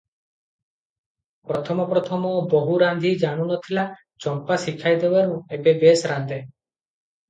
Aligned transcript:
ପ୍ରଥମ 1.51 1.85
ପ୍ରଥମ 1.91 2.33
ବୋହୂ 2.55 2.79
ରାନ୍ଧି 2.85 3.13
ଜାଣୁ 3.27 3.47
ନ 3.53 3.61
ଥିଲା, 3.69 3.87
ଚମ୍ପା 4.27 4.61
ଶିଖାଇ 4.67 5.01
ଦେବାରୁ 5.07 5.41
ଏବେ 5.61 5.79
ବେଶ୍ 5.89 6.09
ରାନ୍ଧେ। 6.17 6.45